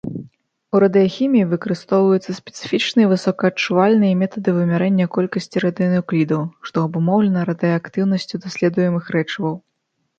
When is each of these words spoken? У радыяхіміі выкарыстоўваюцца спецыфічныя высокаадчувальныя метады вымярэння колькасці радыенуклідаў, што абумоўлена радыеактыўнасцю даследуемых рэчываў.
У 0.77 0.79
радыяхіміі 0.83 1.47
выкарыстоўваюцца 1.51 2.35
спецыфічныя 2.39 3.11
высокаадчувальныя 3.13 4.13
метады 4.23 4.49
вымярэння 4.57 5.05
колькасці 5.21 5.65
радыенуклідаў, 5.67 6.41
што 6.69 6.75
абумоўлена 6.91 7.39
радыеактыўнасцю 7.55 8.35
даследуемых 8.45 9.05
рэчываў. 9.19 9.55